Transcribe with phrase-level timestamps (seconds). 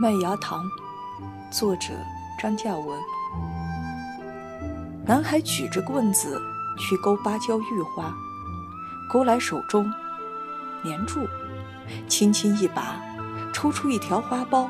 [0.00, 0.70] 麦芽糖，
[1.50, 1.88] 作者
[2.40, 3.00] 张嘉文。
[5.04, 6.40] 男孩举着棍子
[6.78, 8.14] 去勾芭蕉玉花，
[9.10, 9.92] 勾来手中，
[10.84, 11.26] 粘住，
[12.06, 12.94] 轻轻一拔，
[13.52, 14.68] 抽出一条花苞。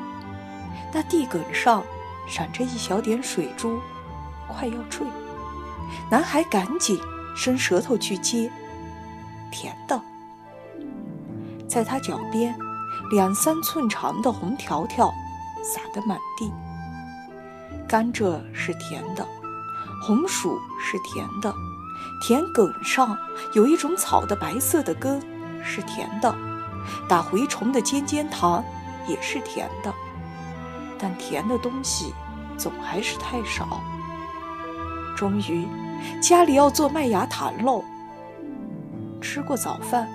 [0.91, 1.83] 那地梗上
[2.27, 3.79] 闪着一小点水珠，
[4.47, 5.05] 快要坠。
[6.09, 6.99] 男孩赶紧
[7.35, 8.51] 伸舌头去接，
[9.51, 10.01] 甜的。
[11.67, 12.57] 在他脚边。
[13.11, 15.13] 两三寸长的红条条
[15.63, 16.51] 撒得满地。
[17.87, 19.27] 甘蔗是甜的，
[20.01, 21.53] 红薯是甜的，
[22.21, 23.17] 田埂上
[23.53, 25.19] 有一种草的白色的根
[25.63, 26.33] 是甜的，
[27.07, 28.63] 打蛔虫的尖尖糖
[29.07, 29.91] 也是甜的，
[30.99, 32.13] 但甜的东西
[32.57, 33.81] 总还是太少。
[35.17, 35.67] 终于，
[36.21, 37.83] 家里要做麦芽糖喽。
[39.19, 40.07] 吃过早饭，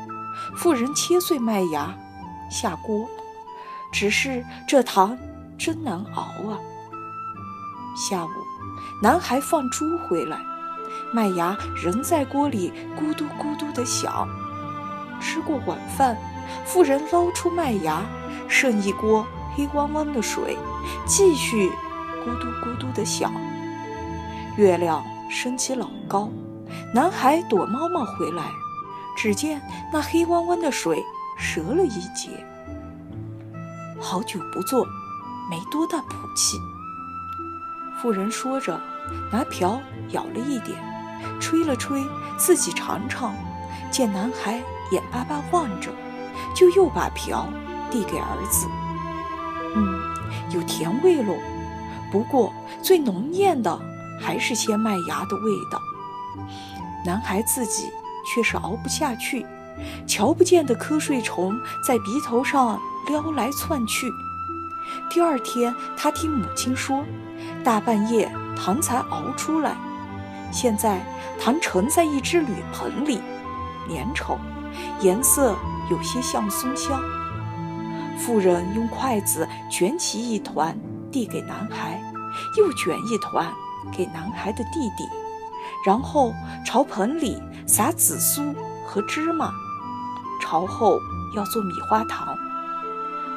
[0.57, 1.93] 妇人切碎麦芽。
[2.51, 3.09] 下锅，
[3.93, 5.17] 只是这糖
[5.59, 6.59] 真难熬啊。
[7.97, 8.29] 下午，
[9.03, 10.39] 男孩放猪回来，
[11.13, 14.29] 麦芽仍在锅里咕嘟咕嘟地响。
[15.21, 16.17] 吃过晚饭，
[16.65, 18.03] 妇人捞出麦芽，
[18.49, 20.59] 剩一锅黑汪汪的水，
[21.07, 21.71] 继续
[22.25, 23.33] 咕嘟咕嘟地响。
[24.57, 26.29] 月亮升起老高，
[26.93, 28.51] 男孩躲猫猫回来，
[29.17, 31.03] 只见那黑汪汪的水。
[31.37, 32.45] 折了一截，
[34.01, 34.85] 好久不做，
[35.49, 36.59] 没多大谱气。
[38.03, 38.81] 妇人说着，
[39.31, 40.77] 拿瓢舀了一点，
[41.41, 42.05] 吹了吹，
[42.37, 43.35] 自己尝尝。
[43.91, 45.93] 见男孩眼巴巴望着，
[46.55, 47.47] 就又把瓢
[47.91, 48.67] 递给儿子。
[49.77, 50.01] 嗯，
[50.51, 51.35] 有甜味喽。
[52.11, 53.81] 不过最浓艳的
[54.21, 55.81] 还是些麦芽的味道。
[57.07, 57.91] 男孩自己
[58.27, 59.47] 却是熬不下去。
[60.07, 64.11] 瞧不见的瞌睡虫在鼻头上撩来窜去。
[65.11, 67.05] 第二天，他听母亲说，
[67.65, 69.77] 大半夜糖才熬出来。
[70.53, 71.01] 现在
[71.41, 73.21] 糖盛在一只铝盆里，
[73.89, 74.37] 粘稠，
[75.01, 75.57] 颜色
[75.91, 77.03] 有些像松香。
[78.19, 80.79] 妇人用筷子卷起一团，
[81.11, 82.01] 递给男孩，
[82.57, 83.53] 又卷一团
[83.91, 85.09] 给男孩的弟弟，
[85.85, 86.33] 然后
[86.65, 88.55] 朝盆里撒紫苏
[88.87, 89.53] 和芝麻。
[90.45, 91.01] 朝后
[91.33, 92.37] 要做米花糖，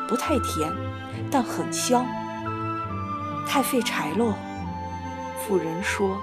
[0.09, 0.69] 不太甜，
[1.31, 2.06] 但很香。
[3.47, 4.34] 太费柴喽，
[5.40, 6.18] 妇人说。